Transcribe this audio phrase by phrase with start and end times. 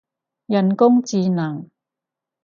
[0.47, 1.69] 人工智能